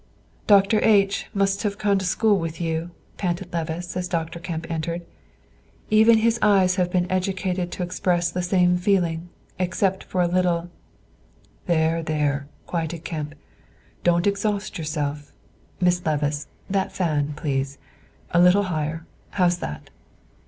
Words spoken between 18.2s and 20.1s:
A little higher? How's that?"